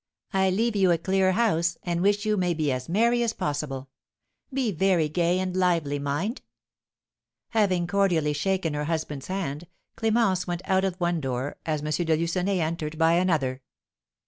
I 0.33 0.49
leave 0.49 0.75
you 0.75 0.89
a 0.89 0.97
clear 0.97 1.33
house, 1.33 1.77
and 1.83 2.01
wish 2.01 2.25
you 2.25 2.35
may 2.35 2.55
be 2.55 2.71
as 2.71 2.89
merry 2.89 3.21
as 3.21 3.33
possible. 3.33 3.87
Be 4.51 4.71
very 4.71 5.07
gay 5.07 5.37
and 5.37 5.55
lively, 5.55 5.99
mind." 5.99 6.41
Having 7.49 7.85
cordially 7.85 8.33
shaken 8.33 8.73
her 8.73 8.85
husband's 8.85 9.27
hand, 9.27 9.67
Clémence 9.95 10.47
went 10.47 10.63
out 10.65 10.83
of 10.83 10.95
one 10.95 11.21
door 11.21 11.57
as 11.67 11.81
M. 11.83 11.91
de 12.07 12.17
Lucenay 12.17 12.59
entered 12.61 12.97
by 12.97 13.13
another. 13.13 13.61